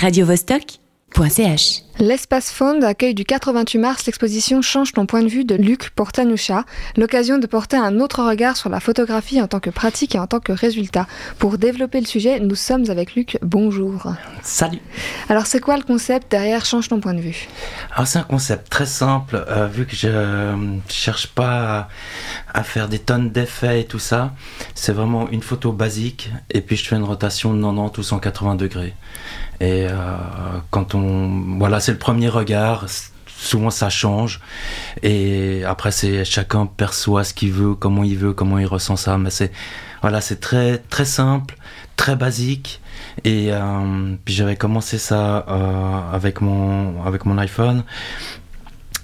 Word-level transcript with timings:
radiovostok.ch. 0.00 1.82
L'espace 1.98 2.52
Fond 2.52 2.80
accueille 2.82 3.14
du 3.14 3.24
4 3.24 3.48
au 3.48 3.52
28 3.52 3.78
mars 3.78 4.06
l'exposition 4.06 4.62
Change 4.62 4.92
ton 4.92 5.04
point 5.04 5.22
de 5.22 5.28
vue 5.28 5.44
de 5.44 5.56
Luc 5.56 5.90
pour 5.90 6.12
Tanusha, 6.12 6.64
l'occasion 6.96 7.38
de 7.38 7.46
porter 7.48 7.76
un 7.76 7.98
autre 7.98 8.22
regard 8.22 8.56
sur 8.56 8.68
la 8.68 8.78
photographie 8.78 9.42
en 9.42 9.48
tant 9.48 9.58
que 9.58 9.70
pratique 9.70 10.14
et 10.14 10.18
en 10.20 10.28
tant 10.28 10.38
que 10.38 10.52
résultat. 10.52 11.08
Pour 11.40 11.58
développer 11.58 11.98
le 11.98 12.06
sujet, 12.06 12.38
nous 12.38 12.54
sommes 12.54 12.88
avec 12.88 13.16
Luc. 13.16 13.36
Bonjour. 13.42 14.12
Salut. 14.44 14.78
Alors, 15.28 15.46
c'est 15.46 15.58
quoi 15.58 15.76
le 15.76 15.82
concept 15.82 16.30
derrière 16.30 16.64
Change 16.64 16.88
ton 16.88 17.00
point 17.00 17.14
de 17.14 17.20
vue? 17.20 17.48
Alors, 17.92 18.06
c'est 18.06 18.20
un 18.20 18.22
concept 18.22 18.70
très 18.70 18.86
simple, 18.86 19.44
euh, 19.48 19.66
vu 19.66 19.86
que 19.86 19.96
je 19.96 20.08
ne 20.54 20.78
cherche 20.88 21.26
pas 21.26 21.88
à, 22.54 22.60
à, 22.60 22.62
faire 22.62 22.88
des 22.88 23.00
tonnes 23.00 23.30
d'effets 23.30 23.80
et 23.80 23.84
tout 23.86 23.98
ça. 23.98 24.34
C'est 24.76 24.92
vraiment 24.92 25.28
une 25.30 25.42
photo 25.42 25.72
basique, 25.72 26.30
et 26.50 26.60
puis 26.60 26.76
je 26.76 26.86
fais 26.86 26.94
une 26.94 27.02
rotation 27.02 27.54
de 27.54 27.60
90 27.60 27.98
ou 27.98 28.02
180 28.04 28.54
degrés. 28.54 28.94
Et 29.60 29.86
euh, 29.88 30.16
quand 30.70 30.94
on. 30.94 31.58
Voilà, 31.58 31.80
c'est 31.80 31.92
le 31.92 31.98
premier 31.98 32.28
regard. 32.28 32.86
Souvent 33.26 33.70
ça 33.70 33.88
change. 33.88 34.40
Et 35.02 35.62
après, 35.64 35.92
c'est 35.92 36.24
chacun 36.24 36.66
perçoit 36.66 37.22
ce 37.22 37.32
qu'il 37.32 37.52
veut, 37.52 37.74
comment 37.74 38.02
il 38.02 38.16
veut, 38.16 38.32
comment 38.32 38.58
il 38.58 38.66
ressent 38.66 38.96
ça. 38.96 39.16
Mais 39.18 39.30
c'est. 39.30 39.52
Voilà, 40.00 40.20
c'est 40.20 40.40
très, 40.40 40.78
très 40.78 41.04
simple, 41.04 41.56
très 41.96 42.16
basique. 42.16 42.80
Et 43.24 43.48
euh, 43.50 44.14
puis 44.24 44.34
j'avais 44.34 44.56
commencé 44.56 44.98
ça 44.98 45.44
euh, 45.48 46.12
avec, 46.12 46.40
mon, 46.40 47.02
avec 47.04 47.26
mon 47.26 47.38
iPhone. 47.38 47.84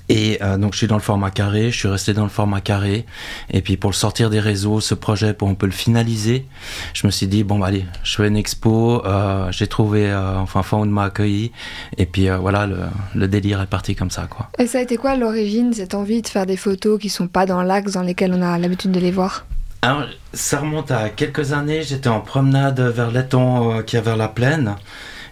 Et 0.08 0.38
euh, 0.42 0.58
donc 0.58 0.72
je 0.72 0.78
suis 0.78 0.86
dans 0.86 0.96
le 0.96 1.02
format 1.02 1.30
carré, 1.30 1.70
je 1.70 1.78
suis 1.78 1.88
resté 1.88 2.12
dans 2.12 2.24
le 2.24 2.28
format 2.28 2.60
carré. 2.60 3.06
Et 3.50 3.62
puis 3.62 3.76
pour 3.76 3.90
le 3.90 3.95
sortir 3.95 4.30
des 4.30 4.40
réseaux, 4.40 4.80
ce 4.80 4.95
projet, 4.95 5.32
pour 5.32 5.48
un 5.48 5.54
peu 5.54 5.66
le 5.66 5.72
finaliser, 5.72 6.46
je 6.92 7.06
me 7.06 7.10
suis 7.10 7.26
dit, 7.26 7.42
bon 7.45 7.58
bah, 7.58 7.68
allez, 7.68 7.86
je 8.02 8.16
fais 8.16 8.28
une 8.28 8.36
expo, 8.36 9.04
euh, 9.04 9.50
j'ai 9.50 9.66
trouvé, 9.66 10.10
euh, 10.10 10.38
enfin 10.38 10.62
Found 10.62 10.90
m'a 10.90 11.04
accueilli. 11.04 11.52
Et 11.96 12.06
puis 12.06 12.28
euh, 12.28 12.36
voilà, 12.36 12.66
le, 12.66 12.80
le, 13.14 13.28
délire 13.28 13.60
est 13.62 13.66
parti 13.66 13.95
comme 13.95 14.10
ça. 14.10 14.26
Quoi. 14.28 14.48
Et 14.59 14.66
ça 14.66 14.79
a 14.79 14.82
été 14.82 14.96
quoi 14.96 15.16
l'origine, 15.16 15.73
cette 15.73 15.95
envie 15.95 16.20
de 16.20 16.29
faire 16.29 16.46
des 16.46 16.57
photos 16.57 17.01
qui 17.01 17.09
sont 17.09 17.29
pas 17.29 17.46
dans 17.46 17.62
l'axe 17.62 17.92
dans 17.92 18.02
lesquels 18.02 18.32
on 18.34 18.42
a 18.42 18.59
l'habitude 18.59 18.92
de 18.92 19.01
les 19.01 19.10
voir? 19.10 19.46
Alors, 19.82 20.04
ça 20.32 20.60
remonte 20.60 20.90
à 20.90 21.10
quelques 21.10 21.52
années, 21.52 21.82
j'étais 21.82 22.09
en 22.09 22.20
promenade 22.20 22.80
vers 22.80 23.10
l'étang 23.10 23.82
qui 23.82 23.96
est 23.96 24.01
vers 24.01 24.16
la 24.16 24.29
plaine. 24.29 24.76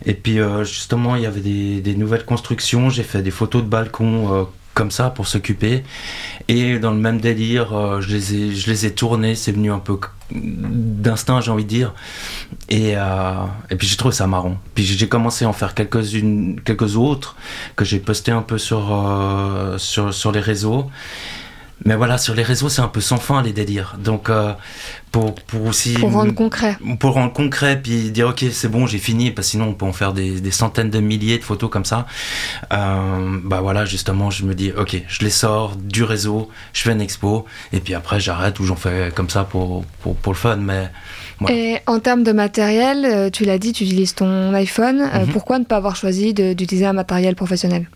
Et 0.04 0.14
puis 0.14 0.41
euh, 0.41 0.64
justement, 0.64 1.16
il 1.16 1.22
y 1.22 1.27
avait 1.27 1.41
des, 1.41 1.80
des 1.80 1.94
nouvelles 1.94 2.25
constructions. 2.25 2.91
J'ai 2.91 3.02
fait 3.02 3.22
des 3.22 3.30
photos 3.30 3.62
de 3.62 3.69
balcons 3.69 4.34
euh, 4.34 4.44
comme 4.75 4.91
ça 4.91 5.11
pour 5.11 5.27
s'occuper. 5.27 5.84
Et 6.48 6.78
dans 6.78 6.91
le 6.91 6.98
même 6.98 7.20
délire, 7.20 7.73
euh, 7.77 8.01
je, 8.01 8.15
les 8.15 8.34
ai, 8.34 8.55
je 8.55 8.70
les 8.70 8.87
ai 8.87 8.92
tournés, 8.92 9.34
c'est 9.34 9.53
venu 9.53 9.70
un 9.70 9.78
peu 9.78 9.98
d'instinct, 10.31 11.41
j'ai 11.41 11.51
envie 11.51 11.65
de 11.65 11.69
dire. 11.69 11.95
Et, 12.69 12.97
euh, 12.97 13.45
et 13.70 13.77
puis 13.77 13.87
j'ai 13.87 13.97
trouvé 13.97 14.15
ça 14.15 14.27
marrant. 14.27 14.56
Puis 14.75 14.84
j'ai 14.84 15.09
commencé 15.09 15.45
à 15.45 15.48
en 15.48 15.53
faire 15.53 15.75
quelques-unes, 15.75 16.61
quelques 16.65 16.97
autres 16.97 17.37
que 17.77 17.84
j'ai 17.84 17.98
posté 17.98 18.33
un 18.33 18.43
peu 18.43 18.59
sur, 18.59 18.93
euh, 18.93 19.78
sur, 19.78 20.12
sur 20.12 20.33
les 20.33 20.41
réseaux. 20.41 20.91
Mais 21.84 21.97
voilà, 21.97 22.19
sur 22.19 22.34
les 22.34 22.42
réseaux, 22.42 22.69
c'est 22.69 22.83
un 22.83 22.88
peu 22.88 23.00
sans 23.00 23.16
fin 23.19 23.42
les 23.42 23.52
délires. 23.52 23.97
Donc, 23.98 24.28
euh, 24.30 24.52
pour, 25.11 25.34
pour 25.34 25.66
aussi. 25.66 25.94
Pour 25.94 26.12
rendre 26.12 26.34
concret. 26.34 26.77
Pour 27.00 27.12
rendre 27.14 27.33
concret, 27.33 27.80
puis 27.83 28.11
dire, 28.11 28.28
ok, 28.28 28.44
c'est 28.52 28.69
bon, 28.70 28.86
j'ai 28.86 28.98
fini, 28.98 29.30
parce 29.30 29.48
que 29.48 29.52
sinon, 29.52 29.69
on 29.69 29.75
peut 29.75 29.86
en 29.86 29.92
faire 29.92 30.12
des, 30.12 30.41
des, 30.41 30.50
centaines 30.50 30.91
de 30.91 31.00
milliers 31.00 31.38
de 31.38 31.44
photos 31.44 31.70
comme 31.70 31.84
ça. 31.84 32.06
Euh, 32.72 33.38
bah 33.44 33.60
voilà, 33.60 33.84
justement, 33.84 34.30
je 34.30 34.44
me 34.44 34.55
dis, 34.55 34.72
ok, 34.77 35.03
je 35.08 35.25
les 35.25 35.30
sors 35.30 35.77
du 35.77 36.05
réseau, 36.05 36.48
je 36.72 36.83
fais 36.83 36.92
une 36.92 37.00
expo, 37.00 37.47
et 37.72 37.80
puis 37.80 37.94
après, 37.94 38.20
j'arrête 38.20 38.58
ou 38.60 38.64
j'en 38.64 38.77
fais 38.77 39.10
comme 39.14 39.30
ça 39.30 39.44
pour, 39.44 39.84
pour, 40.03 40.14
pour 40.16 40.33
le 40.33 40.38
fun. 40.38 40.56
Mais. 40.56 40.88
Voilà. 41.41 41.56
Et 41.56 41.78
en 41.86 41.98
termes 41.98 42.22
de 42.22 42.33
matériel, 42.33 43.30
tu 43.33 43.44
l'as 43.44 43.58
dit, 43.58 43.72
tu 43.72 43.84
utilises 43.84 44.14
ton 44.14 44.55
iPhone. 44.55 44.98
Mm 44.98 45.08
-hmm. 45.08 45.33
pourquoi 45.33 45.58
ne 45.58 45.64
pas 45.64 45.77
avoir 45.77 45.97
choisi 45.97 46.33
d'utiliser 46.34 46.86
un 46.86 46.92
matériel 46.92 47.34
professionnel? 47.34 47.86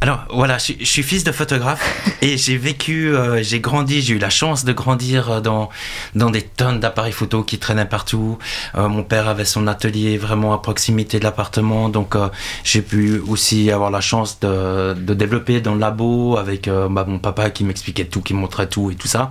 Alors 0.00 0.24
voilà, 0.30 0.58
je, 0.58 0.74
je, 0.78 0.84
suis 0.84 1.02
fils 1.02 1.24
de 1.24 1.32
photographe 1.32 2.14
et 2.22 2.36
j'ai 2.38 2.56
vécu, 2.56 3.08
euh, 3.08 3.42
j'ai 3.42 3.58
grandi, 3.58 4.00
j'ai 4.00 4.14
eu 4.14 4.18
la 4.18 4.30
chance 4.30 4.64
de 4.64 4.72
grandir 4.72 5.42
dans, 5.42 5.70
dans 6.14 6.30
des 6.30 6.42
tonnes 6.42 6.78
d'appareils 6.78 7.12
photo 7.12 7.42
qui 7.42 7.58
traînaient 7.58 7.84
partout. 7.84 8.38
Euh, 8.76 8.88
mon 8.88 9.02
père 9.02 9.28
avait 9.28 9.44
son 9.44 9.66
atelier 9.66 10.16
vraiment 10.16 10.52
à 10.52 10.62
proximité 10.62 11.18
de 11.18 11.24
l'appartement, 11.24 11.88
donc 11.88 12.14
euh, 12.14 12.28
j'ai 12.62 12.82
pu 12.82 13.18
aussi 13.26 13.72
avoir 13.72 13.90
la 13.90 14.00
chance 14.00 14.38
de, 14.40 14.94
de 14.94 15.14
développer 15.14 15.60
dans 15.60 15.74
le 15.74 15.80
labo 15.80 16.36
avec 16.36 16.68
bah, 16.68 17.04
mon 17.06 17.18
papa 17.18 17.50
qui 17.50 17.64
m'expliquait 17.64 18.04
tout, 18.04 18.20
qui 18.20 18.34
montrait 18.34 18.68
tout 18.68 18.90
et 18.90 18.94
tout 18.94 19.08
ça. 19.08 19.30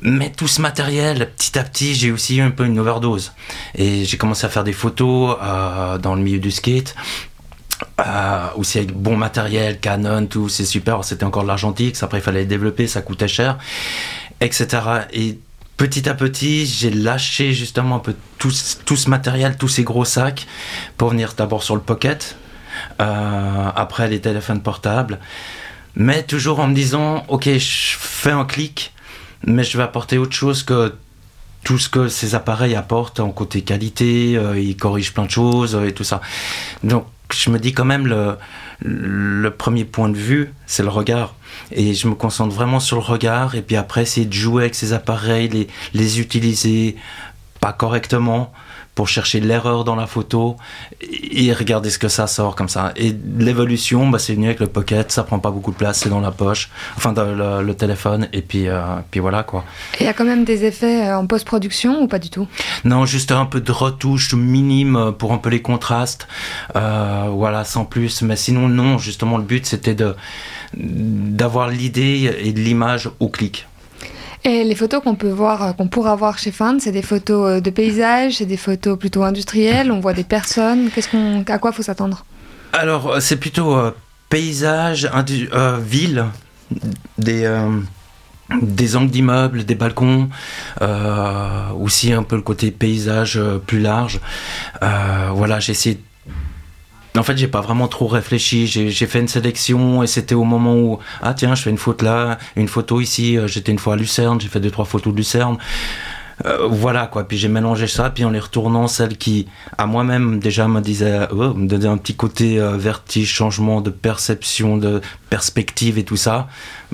Mais 0.00 0.30
tout 0.30 0.48
ce 0.48 0.60
matériel, 0.60 1.30
petit 1.36 1.58
à 1.58 1.64
petit, 1.64 1.94
j'ai 1.94 2.12
aussi 2.12 2.36
eu 2.36 2.40
un 2.40 2.50
peu 2.50 2.64
une 2.64 2.78
overdose. 2.78 3.32
Et 3.74 4.04
j'ai 4.04 4.16
commencé 4.16 4.46
à 4.46 4.48
faire 4.48 4.64
des 4.64 4.72
photos 4.72 5.36
dans 6.00 6.14
le 6.14 6.22
milieu 6.22 6.38
du 6.38 6.50
skate. 6.50 6.94
Euh, 8.06 8.46
aussi 8.56 8.78
avec 8.78 8.92
bon 8.92 9.16
matériel, 9.16 9.78
Canon, 9.78 10.26
tout, 10.26 10.48
c'est 10.48 10.64
super. 10.64 11.04
C'était 11.04 11.24
encore 11.24 11.42
de 11.42 11.48
l'argentique, 11.48 11.96
après 12.02 12.18
il 12.18 12.22
fallait 12.22 12.44
développer, 12.44 12.86
ça 12.86 13.02
coûtait 13.02 13.28
cher, 13.28 13.58
etc. 14.40 14.66
Et 15.12 15.38
petit 15.76 16.08
à 16.08 16.14
petit, 16.14 16.66
j'ai 16.66 16.90
lâché 16.90 17.52
justement 17.52 17.96
un 17.96 18.00
peu 18.00 18.14
tout, 18.38 18.52
tout, 18.84 18.96
ce 18.96 19.08
matériel, 19.08 19.56
tous 19.56 19.68
ces 19.68 19.84
gros 19.84 20.04
sacs, 20.04 20.46
pour 20.96 21.10
venir 21.10 21.34
d'abord 21.36 21.62
sur 21.62 21.74
le 21.74 21.80
pocket, 21.80 22.36
euh, 23.00 23.70
après 23.74 24.08
les 24.08 24.20
téléphones 24.20 24.62
portables, 24.62 25.18
mais 25.94 26.22
toujours 26.22 26.60
en 26.60 26.68
me 26.68 26.74
disant, 26.74 27.24
ok, 27.28 27.44
je 27.44 27.96
fais 27.98 28.30
un 28.30 28.44
clic, 28.44 28.92
mais 29.46 29.64
je 29.64 29.76
vais 29.76 29.84
apporter 29.84 30.18
autre 30.18 30.34
chose 30.34 30.62
que 30.62 30.94
tout 31.64 31.78
ce 31.78 31.88
que 31.88 32.08
ces 32.08 32.34
appareils 32.34 32.74
apportent 32.74 33.20
en 33.20 33.30
côté 33.30 33.62
qualité, 33.62 34.36
euh, 34.36 34.58
ils 34.58 34.76
corrigent 34.76 35.12
plein 35.12 35.26
de 35.26 35.30
choses 35.30 35.76
euh, 35.76 35.86
et 35.86 35.92
tout 35.92 36.04
ça. 36.04 36.20
Donc 36.82 37.06
je 37.34 37.50
me 37.50 37.58
dis 37.58 37.72
quand 37.72 37.84
même 37.84 38.06
le, 38.80 39.50
premier 39.50 39.84
point 39.84 40.08
de 40.08 40.16
vue, 40.16 40.52
c'est 40.66 40.82
le 40.82 40.88
regard. 40.88 41.34
Et 41.70 41.94
je 41.94 42.08
me 42.08 42.14
concentre 42.14 42.54
vraiment 42.54 42.80
sur 42.80 42.96
le 42.96 43.02
regard 43.02 43.54
et 43.54 43.62
puis 43.62 43.76
après 43.76 44.02
essayer 44.02 44.26
de 44.26 44.32
jouer 44.32 44.64
avec 44.64 44.74
ces 44.74 44.92
appareils, 44.92 45.68
les 45.94 46.20
utiliser 46.20 46.96
pas 47.60 47.72
correctement 47.72 48.52
pour 48.94 49.08
chercher 49.08 49.40
l'erreur 49.40 49.84
dans 49.84 49.96
la 49.96 50.06
photo 50.06 50.56
et 51.00 51.52
regarder 51.52 51.90
ce 51.90 51.98
que 51.98 52.08
ça 52.08 52.26
sort 52.26 52.54
comme 52.54 52.68
ça. 52.68 52.92
Et 52.96 53.14
l'évolution, 53.38 54.08
bah, 54.08 54.18
c'est 54.18 54.34
venu 54.34 54.46
avec 54.46 54.60
le 54.60 54.66
pocket, 54.66 55.10
ça 55.10 55.22
prend 55.22 55.38
pas 55.38 55.50
beaucoup 55.50 55.70
de 55.70 55.76
place, 55.76 56.00
c'est 56.00 56.10
dans 56.10 56.20
la 56.20 56.30
poche, 56.30 56.68
enfin 56.96 57.12
dans 57.12 57.24
le, 57.24 57.62
le 57.64 57.74
téléphone, 57.74 58.28
et 58.32 58.42
puis, 58.42 58.68
euh, 58.68 58.82
puis 59.10 59.20
voilà 59.20 59.42
quoi. 59.42 59.64
Il 59.98 60.06
y 60.06 60.08
a 60.08 60.12
quand 60.12 60.24
même 60.24 60.44
des 60.44 60.64
effets 60.64 61.12
en 61.12 61.26
post-production 61.26 62.02
ou 62.02 62.06
pas 62.06 62.18
du 62.18 62.28
tout? 62.28 62.46
Non, 62.84 63.06
juste 63.06 63.32
un 63.32 63.46
peu 63.46 63.60
de 63.60 63.72
retouche 63.72 64.34
minime 64.34 65.12
pour 65.18 65.32
un 65.32 65.38
peu 65.38 65.48
les 65.48 65.62
contrastes, 65.62 66.28
euh, 66.76 67.28
voilà, 67.30 67.64
sans 67.64 67.84
plus. 67.84 68.22
Mais 68.22 68.36
sinon, 68.36 68.68
non, 68.68 68.98
justement, 68.98 69.38
le 69.38 69.44
but 69.44 69.66
c'était 69.66 69.94
de 69.94 70.14
d'avoir 70.74 71.68
l'idée 71.68 72.34
et 72.42 72.52
de 72.52 72.60
l'image 72.60 73.10
au 73.20 73.28
clic. 73.28 73.66
Et 74.44 74.64
les 74.64 74.74
photos 74.74 75.02
qu'on 75.02 75.14
peut 75.14 75.30
voir, 75.30 75.76
qu'on 75.76 75.86
pourra 75.86 76.16
voir 76.16 76.38
chez 76.38 76.50
Fund, 76.50 76.80
c'est 76.80 76.90
des 76.92 77.02
photos 77.02 77.62
de 77.62 77.70
paysages, 77.70 78.38
c'est 78.38 78.46
des 78.46 78.56
photos 78.56 78.98
plutôt 78.98 79.22
industrielles, 79.22 79.92
on 79.92 80.00
voit 80.00 80.14
des 80.14 80.24
personnes. 80.24 80.90
Qu'est-ce 80.90 81.08
qu'on, 81.08 81.44
à 81.46 81.58
quoi 81.58 81.70
faut 81.72 81.82
s'attendre? 81.82 82.24
Alors, 82.72 83.20
c'est 83.20 83.36
plutôt 83.36 83.76
euh, 83.76 83.92
paysage, 84.32 85.10
euh, 85.52 85.78
ville, 85.78 86.24
des, 87.18 87.44
euh, 87.44 87.68
des 88.62 88.96
angles 88.96 89.10
d'immeubles, 89.10 89.66
des 89.66 89.74
balcons, 89.74 90.30
euh, 90.80 91.68
aussi 91.78 92.14
un 92.14 92.22
peu 92.22 92.36
le 92.36 92.42
côté 92.42 92.70
paysage 92.70 93.38
plus 93.66 93.80
large. 93.80 94.20
voilà, 94.80 95.60
j'ai 95.60 95.72
essayé 95.72 96.00
en 97.18 97.22
fait, 97.22 97.36
j'ai 97.36 97.48
pas 97.48 97.60
vraiment 97.60 97.88
trop 97.88 98.06
réfléchi. 98.06 98.66
J'ai 98.66 99.06
fait 99.06 99.20
une 99.20 99.28
sélection 99.28 100.02
et 100.02 100.06
c'était 100.06 100.34
au 100.34 100.44
moment 100.44 100.76
où 100.76 100.98
ah 101.22 101.34
tiens, 101.34 101.54
je 101.54 101.62
fais 101.62 101.70
une 101.70 101.78
photo 101.78 102.04
là, 102.04 102.38
une 102.56 102.68
photo 102.68 103.00
ici. 103.00 103.38
J'étais 103.46 103.72
une 103.72 103.78
fois 103.78 103.94
à 103.94 103.96
Lucerne, 103.96 104.40
j'ai 104.40 104.48
fait 104.48 104.60
deux 104.60 104.70
trois 104.70 104.84
photos 104.86 105.12
de 105.12 105.18
Lucerne. 105.18 105.58
Euh, 106.46 106.66
voilà 106.68 107.06
quoi. 107.06 107.24
Puis 107.24 107.36
j'ai 107.36 107.48
mélangé 107.48 107.86
ça, 107.86 108.10
puis 108.10 108.24
en 108.24 108.30
les 108.30 108.40
retournant, 108.40 108.88
celle 108.88 109.16
qui 109.16 109.46
à 109.76 109.86
moi-même 109.86 110.40
déjà 110.40 110.66
me 110.66 110.80
disait, 110.80 111.28
oh, 111.30 111.54
me 111.54 111.66
donnait 111.66 111.86
un 111.86 111.98
petit 111.98 112.14
côté 112.14 112.58
euh, 112.58 112.76
vertige, 112.76 113.30
changement 113.30 113.80
de 113.80 113.90
perception, 113.90 114.76
de 114.76 115.00
perspective 115.28 115.98
et 115.98 116.04
tout 116.04 116.16
ça. 116.16 116.48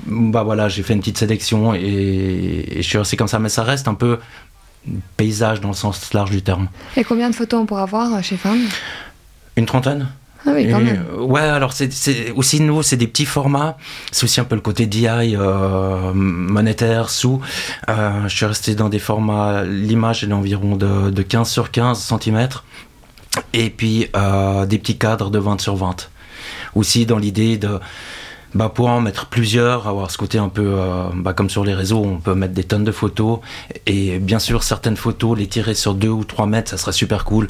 Bah 0.05 0.43
voilà, 0.43 0.69
j'ai 0.69 0.83
fait 0.83 0.93
une 0.93 0.99
petite 0.99 1.17
sélection 1.17 1.73
et, 1.73 1.79
et 1.79 2.81
je 2.81 2.87
suis 2.87 2.97
resté 2.97 3.15
comme 3.15 3.29
ça. 3.29 3.39
Mais 3.39 3.49
ça 3.49 3.63
reste 3.63 3.87
un 3.87 3.95
peu 3.95 4.19
paysage 5.17 5.61
dans 5.61 5.69
le 5.69 5.73
sens 5.73 6.13
large 6.13 6.31
du 6.31 6.41
terme. 6.41 6.67
Et 6.95 7.03
combien 7.03 7.29
de 7.29 7.35
photos 7.35 7.61
on 7.61 7.65
pourra 7.65 7.85
voir 7.85 8.23
chez 8.23 8.37
Femme? 8.37 8.67
Une 9.59 9.65
trentaine 9.65 10.07
ah 10.45 10.51
oui, 10.53 10.69
quand 10.69 10.79
même. 10.79 11.05
ouais, 11.19 11.41
alors 11.41 11.73
c'est 11.73 12.31
aussi 12.31 12.61
nouveau, 12.61 12.81
c'est 12.81 12.95
des 12.95 13.07
petits 13.07 13.25
formats. 13.25 13.77
C'est 14.11 14.23
aussi 14.23 14.39
un 14.39 14.45
peu 14.45 14.55
le 14.55 14.61
côté 14.61 14.85
DI 14.85 15.05
euh, 15.07 16.13
monétaire, 16.13 17.09
sous. 17.09 17.41
Euh, 17.89 18.23
je 18.27 18.35
suis 18.35 18.45
resté 18.45 18.73
dans 18.73 18.87
des 18.87 18.99
formats, 18.99 19.63
l'image 19.65 20.23
est 20.23 20.27
d'environ 20.27 20.77
de, 20.77 21.09
de 21.09 21.21
15 21.21 21.49
sur 21.49 21.71
15 21.71 21.99
cm. 21.99 22.47
Et 23.53 23.69
puis 23.69 24.07
euh, 24.15 24.65
des 24.65 24.79
petits 24.79 24.97
cadres 24.97 25.29
de 25.29 25.39
20 25.39 25.59
sur 25.59 25.75
20. 25.75 26.09
Aussi 26.73 27.05
dans 27.05 27.17
l'idée 27.17 27.57
de 27.57 27.79
bah, 28.55 28.71
pour 28.73 28.87
en 28.87 28.99
mettre 28.99 29.27
plusieurs, 29.27 29.87
avoir 29.87 30.09
ce 30.09 30.17
côté 30.17 30.39
un 30.39 30.49
peu, 30.49 30.65
euh, 30.65 31.09
bah, 31.13 31.33
comme 31.33 31.49
sur 31.49 31.63
les 31.63 31.73
réseaux, 31.73 32.01
on 32.03 32.17
peut 32.17 32.33
mettre 32.33 32.53
des 32.53 32.63
tonnes 32.63 32.83
de 32.83 32.91
photos. 32.91 33.39
Et 33.85 34.17
bien 34.17 34.39
sûr, 34.39 34.63
certaines 34.63 34.97
photos, 34.97 35.37
les 35.37 35.47
tirer 35.47 35.75
sur 35.75 35.93
deux 35.93 36.09
ou 36.09 36.23
trois 36.23 36.47
mètres, 36.47 36.71
ça 36.71 36.77
serait 36.77 36.91
super 36.91 37.25
cool. 37.25 37.47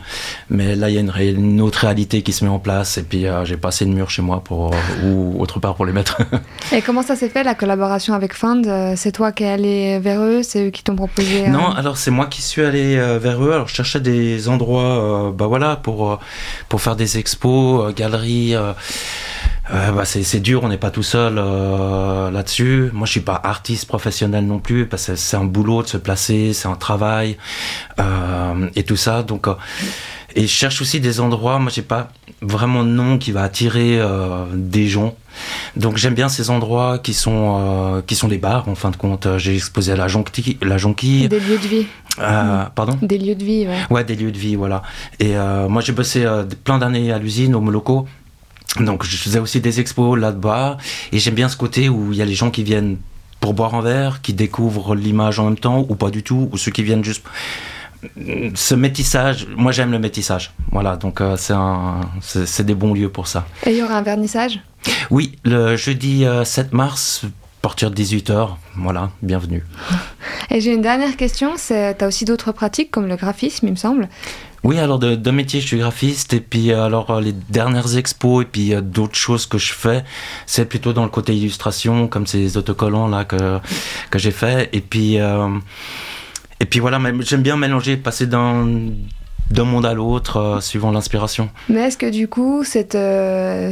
Mais 0.50 0.75
là, 0.75 0.90
il 0.90 0.96
y 0.96 0.98
a 0.98 1.01
une, 1.01 1.13
une, 1.18 1.62
autre 1.62 1.80
réalité 1.80 2.22
qui 2.22 2.34
se 2.34 2.44
met 2.44 2.51
en 2.51 2.60
place. 2.60 2.98
Et 2.98 3.04
puis, 3.04 3.28
euh, 3.28 3.46
j'ai 3.46 3.56
pas 3.56 3.69
assez 3.69 3.86
de 3.86 3.92
murs 3.92 4.10
chez 4.10 4.22
moi 4.22 4.44
pour, 4.44 4.72
ou 5.06 5.42
autre 5.42 5.60
part 5.60 5.75
pour 5.75 5.86
les 5.86 5.94
mettre. 5.94 6.18
et 6.74 6.81
comment 6.81 7.01
ça 7.01 7.16
s'est 7.16 7.30
fait, 7.30 7.44
la 7.44 7.56
collaboration 7.56 8.13
avec 8.13 8.34
Fund 8.34 8.63
C'est 8.98 9.13
toi 9.13 9.31
qui 9.31 9.44
es 9.44 9.50
allé 9.50 10.00
vers 10.00 10.22
eux? 10.22 10.44
C'est 10.44 10.68
eux 10.68 10.69
qui 10.69 10.84
t'ont 10.84 10.96
proposé 10.96 11.48
Non, 11.48 11.72
alors 11.72 11.98
c'est 11.98 12.12
moi 12.12 12.25
qui 12.25 12.42
suis 12.42 12.62
allé 12.62 12.98
euh, 12.98 13.19
vers 13.19 13.42
eux. 13.44 13.54
Alors, 13.54 13.69
je 13.69 13.75
cherchais 13.75 14.01
des 14.01 14.50
endroits 14.50 15.31
bah, 15.34 15.48
voilà, 15.48 15.78
pour, 15.78 16.19
pour 16.68 16.81
faire 16.81 16.98
des 16.98 17.18
expos, 17.18 17.94
galeries. 17.96 18.56
Euh, 19.71 19.92
bah 19.92 20.04
c'est 20.06 20.39
dur, 20.39 20.63
on 20.63 20.69
n'est 20.69 20.77
pas 20.77 20.89
tout 20.89 21.04
seul 21.04 21.36
euh, 21.38 22.31
là-dessus. 22.31 22.89
Moi, 22.92 23.06
je 23.06 23.12
suis 23.12 23.19
pas 23.19 23.39
artiste 23.44 23.88
professionnel 23.88 24.45
non 24.45 24.60
plus, 24.60 24.88
parce 24.88 25.07
que 25.07 25.16
c'est 25.16 25.38
un 25.38 25.45
boulot 25.45 25.83
de 25.83 25.88
se 25.88 25.98
placer, 25.98 26.54
c'est 26.54 26.68
un 26.68 26.75
travail 26.75 27.38
euh, 28.00 28.68
et 28.75 28.83
tout 28.83 28.95
ça. 28.95 29.21
Donc, 29.21 29.48
euh, 29.48 29.54
et 30.36 30.44
je 30.44 30.48
cherche 30.48 30.81
aussi 30.81 31.00
des 31.00 31.19
endroits. 31.19 31.60
Moi, 31.60 31.71
j'ai 31.74 31.83
pas 31.83 32.10
vraiment 32.42 32.83
de 32.83 32.89
nom 32.89 33.18
qui 33.18 33.31
va 33.31 33.44
attirer 33.44 34.00
des 34.54 34.88
gens. 34.88 35.16
Donc, 35.75 35.98
j'aime 35.98 36.13
bien 36.13 36.30
ces 36.30 36.51
endroits 36.51 37.00
qui 37.00 37.15
sont 37.15 38.04
qui 38.06 38.15
sont 38.15 38.27
des 38.27 38.38
bars. 38.38 38.69
En 38.69 38.75
fin 38.75 38.92
de 38.92 38.95
compte, 38.95 39.27
j'ai 39.38 39.56
exposé 39.56 39.94
à 39.94 39.95
la 39.95 40.07
jonquille, 40.07 40.57
la 40.62 40.77
jonquille. 40.77 41.27
Des 41.27 41.39
lieux 41.39 41.57
de 41.57 41.68
vie. 41.68 41.88
Pardon? 42.75 42.98
Des 43.01 43.18
lieux 43.18 43.33
de 43.33 43.44
vie, 43.44 43.68
ouais. 43.68 43.80
Ouais, 43.89 44.04
des 44.04 44.15
lieux 44.15 44.31
de 44.31 44.38
vie, 44.38 44.56
voilà. 44.56 44.83
Et 45.19 45.33
moi, 45.68 45.81
j'ai 45.81 45.94
bossé 45.94 46.27
plein 46.63 46.77
d'années 46.77 47.12
à 47.12 47.18
l'usine, 47.18 47.56
au 47.56 47.60
Moloko. 47.60 48.06
Donc 48.77 49.04
je 49.04 49.18
faisais 49.18 49.39
aussi 49.39 49.62
des 49.62 49.80
expos 49.80 50.18
là-bas 50.18 50.77
et 51.12 51.19
j'aime 51.19 51.36
bien 51.36 51.50
ce 51.50 51.57
côté 51.57 51.89
où 51.89 52.12
il 52.12 52.18
y 52.18 52.21
a 52.21 52.25
les 52.25 52.36
gens 52.36 52.51
qui 52.51 52.63
viennent 52.63 52.98
pour 53.39 53.54
boire 53.54 53.74
un 53.74 53.81
verre, 53.81 54.21
qui 54.21 54.33
découvrent 54.33 54.95
l'image 54.95 55.39
en 55.39 55.45
même 55.45 55.57
temps 55.57 55.86
ou 55.89 55.95
pas 55.95 56.12
du 56.12 56.24
tout, 56.24 56.50
ou 56.51 56.57
ceux 56.57 56.71
qui 56.71 56.83
viennent 56.83 57.04
juste 57.04 57.24
ce 58.56 58.75
métissage, 58.75 59.48
moi 59.56 59.71
j'aime 59.71 59.92
le 59.92 60.00
métissage. 60.00 60.54
Voilà, 60.71 60.95
donc 60.95 61.21
euh, 61.21 61.36
c'est 61.38 62.66
des 62.66 62.75
bons 62.75 62.94
lieux 62.94 63.10
pour 63.10 63.27
ça. 63.27 63.45
Et 63.66 63.71
il 63.71 63.77
y 63.77 63.83
aura 63.83 63.98
un 63.98 64.01
vernissage? 64.01 64.60
Oui, 65.10 65.38
le 65.44 65.75
jeudi 65.75 66.25
7 66.44 66.68
euh, 66.68 66.69
mars, 66.72 67.24
partir 67.62 67.92
de 67.92 67.96
18h. 67.96 68.50
Voilà, 68.76 69.12
bienvenue. 69.22 69.64
Et 70.52 70.62
j'ai 70.62 70.74
une 70.74 70.82
dernière 70.82 71.16
question, 71.18 71.56
tu 71.56 71.74
as 71.74 72.08
aussi 72.08 72.26
d'autres 72.26 72.52
pratiques 72.52 72.92
comme 72.92 73.08
le 73.08 73.16
graphisme, 73.16 73.68
il 73.68 73.72
me 73.72 73.78
semble. 73.78 74.10
Oui, 74.64 74.78
alors 74.78 75.00
de, 75.00 75.16
de, 75.16 75.32
métier, 75.32 75.62
je 75.62 75.68
suis 75.68 75.78
graphiste 75.78 76.34
et 76.34 76.42
puis 76.42 76.72
euh, 76.72 76.84
alors 76.84 77.12
euh, 77.12 77.22
les 77.22 77.32
dernières 77.32 77.98
expos 77.98 78.44
et 78.44 78.46
puis 78.46 78.74
euh, 78.74 78.82
d'autres 78.82 79.16
choses 79.16 79.46
que 79.46 79.58
je 79.58 79.72
fais, 79.72 80.04
c'est 80.46 80.66
plutôt 80.66 80.92
dans 80.92 81.04
le 81.04 81.10
côté 81.10 81.34
illustration, 81.36 82.08
comme 82.08 82.28
ces 82.28 82.58
autocollants 82.58 83.08
là 83.08 83.24
que 83.24 83.60
que 84.10 84.20
j'ai 84.20 84.32
fait 84.32 84.70
et 84.74 84.82
puis 84.82 85.18
et 86.62 86.66
puis 86.66 86.80
voilà, 86.82 87.00
j'aime 87.22 87.42
bien 87.42 87.56
mélanger, 87.56 87.96
passer 87.96 88.28
d'un 88.28 88.68
d'un 89.51 89.63
monde 89.63 89.86
à 89.86 89.94
l'autre 89.94 90.60
suivant 90.62 90.92
l'inspiration. 90.92 91.50
Mais 91.69 91.81
est-ce 91.81 91.98
que 91.98 92.10
du 92.10 92.28
coup, 92.28 92.63
cette 92.63 92.98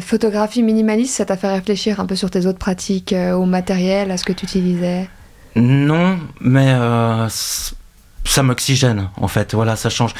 photographie 0.03 0.63
minimaliste, 0.63 1.15
ça 1.15 1.25
t'a 1.25 1.37
fait 1.37 1.51
réfléchir 1.51 1.99
un 1.99 2.05
peu 2.05 2.15
sur 2.15 2.31
tes 2.31 2.45
autres 2.45 2.59
pratiques, 2.59 3.13
au 3.33 3.45
matériel, 3.45 4.11
à 4.11 4.17
ce 4.17 4.23
que 4.23 4.33
tu 4.33 4.45
utilisais? 4.45 5.09
Non, 5.55 6.19
mais 6.39 6.73
ça 8.27 8.43
m'oxygène 8.43 9.09
en 9.17 9.27
fait. 9.27 9.55
Voilà, 9.55 9.75
ça 9.75 9.89
change. 9.89 10.13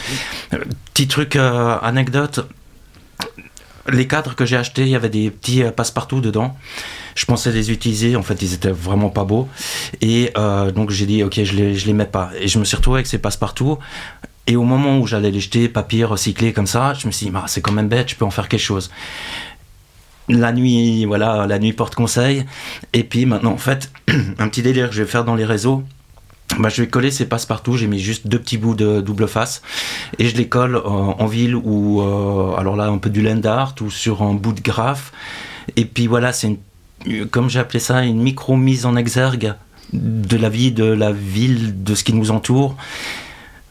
Petit 0.94 1.08
truc 1.08 1.36
euh, 1.36 1.78
anecdote. 1.82 2.48
Les 3.90 4.08
cadres 4.08 4.36
que 4.36 4.46
j'ai 4.46 4.58
achetés, 4.58 4.82
il 4.82 4.90
y 4.90 4.96
avait 4.96 5.10
des 5.10 5.30
petits 5.30 5.64
euh, 5.64 5.72
passe-partout 5.72 6.20
dedans. 6.20 6.58
Je 7.16 7.26
pensais 7.26 7.52
les 7.52 7.72
utiliser, 7.72 8.16
en 8.16 8.24
fait, 8.24 8.42
ils 8.42 8.54
étaient 8.54 8.72
vraiment 8.72 9.10
pas 9.10 9.24
beaux. 9.24 9.48
Et 10.02 10.32
euh, 10.38 10.72
donc 10.72 10.90
j'ai 10.90 11.06
dit, 11.06 11.24
ok, 11.24 11.42
je 11.44 11.54
les, 11.54 11.76
je 11.76 11.86
les 11.86 11.94
mets 11.94 12.06
pas. 12.06 12.32
Et 12.40 12.48
je 12.48 12.60
me 12.60 12.66
suis 12.66 12.76
retrouvé 12.76 12.98
avec 12.98 13.08
ces 13.08 13.18
passe-partout. 13.18 13.78
Et 14.48 14.56
au 14.56 14.64
moment 14.64 15.00
où 15.00 15.06
j'allais 15.06 15.32
les 15.32 15.42
jeter, 15.42 15.68
papier 15.68 16.06
recyclé 16.06 16.54
comme 16.54 16.68
ça, 16.68 16.94
je 16.94 17.06
me 17.06 17.12
suis 17.12 17.28
dit, 17.28 17.32
bah, 17.32 17.44
c'est 17.48 17.62
quand 17.62 17.74
même 17.74 17.90
bête, 17.90 18.10
je 18.10 18.16
peux 18.16 18.26
en 18.26 18.32
faire 18.32 18.48
quelque 18.48 18.62
chose. 18.62 18.90
La 20.30 20.52
nuit, 20.54 21.06
voilà, 21.06 21.46
la 21.48 21.60
nuit 21.60 21.74
porte 21.74 21.96
conseil. 21.96 22.46
Et 22.94 23.04
puis 23.04 23.26
maintenant, 23.26 23.52
en 23.52 23.58
fait, 23.58 23.92
un 24.40 24.48
petit 24.48 24.62
délire 24.62 24.90
que 24.90 24.96
je 24.96 25.04
vais 25.04 25.10
faire 25.10 25.26
dans 25.26 25.36
les 25.36 25.46
réseaux, 25.46 25.84
bah, 26.60 26.70
je 26.70 26.82
vais 26.82 26.88
coller 26.88 27.12
ces 27.12 27.26
passe-partout. 27.26 27.76
J'ai 27.76 27.88
mis 27.88 28.00
juste 28.00 28.28
deux 28.28 28.40
petits 28.40 28.58
bouts 28.58 28.74
de 28.74 29.02
double 29.02 29.28
face 29.28 29.62
et 30.18 30.28
je 30.28 30.36
les 30.36 30.48
colle 30.48 30.76
euh, 30.78 30.82
en 30.82 31.26
ville 31.28 31.56
ou 31.56 32.02
euh, 32.02 32.56
alors 32.56 32.76
là 32.76 32.88
un 32.88 32.98
peu 32.98 33.10
du 33.10 33.22
land 33.22 33.44
art 33.44 33.76
ou 33.82 33.92
sur 33.92 34.22
un 34.22 34.34
bout 34.34 34.54
de 34.54 34.62
graphe. 34.62 35.12
Et 35.76 35.86
puis 35.86 36.08
voilà, 36.08 36.32
c'est 36.32 36.58
comme 37.32 37.50
j'ai 37.50 37.60
appelé 37.60 37.80
ça 37.80 38.04
une 38.04 38.22
micro 38.22 38.56
mise 38.56 38.86
en 38.86 38.96
exergue 38.96 39.54
de 39.94 40.38
la 40.38 40.50
vie, 40.50 40.72
de 40.72 40.86
la 40.86 41.12
ville, 41.12 41.84
de 41.84 41.96
ce 41.96 42.04
qui 42.04 42.14
nous 42.14 42.32
entoure. 42.32 42.76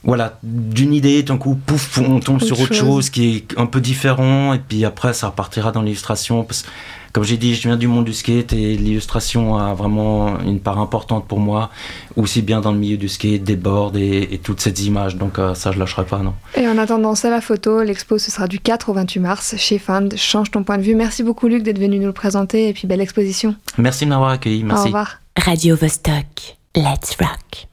Voilà, 0.07 0.39
d'une 0.43 0.95
idée, 0.95 1.23
d'un 1.23 1.37
coup, 1.37 1.55
pouf, 1.55 1.99
on 1.99 2.21
tombe 2.21 2.41
sur 2.41 2.59
autre 2.61 2.75
chose. 2.75 3.11
qui 3.11 3.37
est 3.37 3.59
un 3.59 3.67
peu 3.67 3.81
différent, 3.81 4.55
et 4.55 4.59
puis 4.59 4.85
après, 4.85 5.13
ça 5.13 5.27
repartira 5.29 5.73
dans 5.73 5.83
l'illustration 5.83 6.47
comme 7.17 7.25
j'ai 7.25 7.39
dit, 7.39 7.55
je 7.55 7.63
viens 7.63 7.79
du 7.79 7.89
monde 7.89 8.05
du 8.05 8.13
skate 8.13 8.53
et 8.53 8.77
l'illustration 8.77 9.57
a 9.57 9.73
vraiment 9.73 10.39
une 10.41 10.61
part 10.61 10.79
importante 10.79 11.27
pour 11.27 11.41
moi, 11.41 11.71
aussi 12.15 12.43
bien 12.43 12.61
dans 12.61 12.73
le 12.73 12.79
milieu 12.79 12.99
du 12.99 13.09
skate, 13.09 13.43
des 13.43 13.57
boards 13.57 13.97
et, 13.97 14.39
toutes 14.45 14.61
ces 14.61 14.87
images. 14.87 15.17
Donc 15.17 15.39
euh, 15.39 15.55
ça, 15.55 15.73
je 15.73 15.79
lâcherai 15.79 16.05
pas, 16.05 16.19
non. 16.19 16.35
Et 16.57 16.69
en 16.69 16.77
attendant, 16.77 17.15
c'est 17.15 17.31
la 17.31 17.41
photo. 17.41 17.83
L'expo, 17.83 18.19
ce 18.19 18.31
sera 18.31 18.47
du 18.47 18.59
4 18.59 18.91
au 18.91 18.93
28 18.93 19.21
mars 19.21 19.55
chez 19.57 19.79
Fund. 19.79 20.11
Change 20.15 20.51
ton 20.51 20.63
point 20.63 20.77
de 20.77 20.83
vue. 20.83 20.95
Merci 20.95 21.23
beaucoup, 21.23 21.49
Luc, 21.49 21.63
d'être 21.63 21.79
venu 21.79 21.99
nous 21.99 22.09
le 22.09 22.13
présenter 22.13 22.69
et 22.69 22.75
puis 22.75 22.87
belle 22.87 23.01
exposition. 23.01 23.55
Merci 23.79 24.05
de 24.05 24.11
m'avoir 24.11 24.33
accueilli. 24.33 24.63
Merci. 24.63 24.83
Au 24.83 24.85
revoir. 24.85 25.21
Radio 25.39 25.75
Vostok. 25.75 26.59
Let's 26.77 27.17
rock. 27.19 27.67